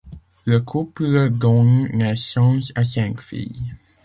Le 0.45 0.59
couple 0.59 1.29
donne 1.29 1.83
naissance 1.91 2.71
à 2.73 2.83
cinq 2.85 3.21
filles. 3.21 3.75